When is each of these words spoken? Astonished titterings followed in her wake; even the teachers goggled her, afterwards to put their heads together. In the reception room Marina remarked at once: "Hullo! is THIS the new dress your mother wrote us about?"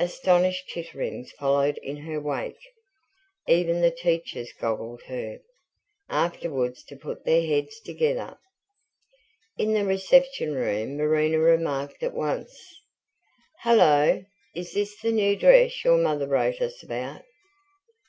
Astonished 0.00 0.68
titterings 0.70 1.30
followed 1.38 1.78
in 1.80 1.98
her 1.98 2.20
wake; 2.20 2.58
even 3.46 3.80
the 3.80 3.92
teachers 3.92 4.52
goggled 4.60 5.00
her, 5.04 5.38
afterwards 6.08 6.82
to 6.86 6.96
put 6.96 7.24
their 7.24 7.46
heads 7.46 7.78
together. 7.78 8.36
In 9.56 9.72
the 9.74 9.84
reception 9.84 10.56
room 10.56 10.96
Marina 10.96 11.38
remarked 11.38 12.02
at 12.02 12.14
once: 12.14 12.80
"Hullo! 13.62 14.24
is 14.56 14.72
THIS 14.72 15.00
the 15.00 15.12
new 15.12 15.36
dress 15.36 15.84
your 15.84 15.98
mother 15.98 16.26
wrote 16.26 16.60
us 16.60 16.82
about?" 16.82 17.22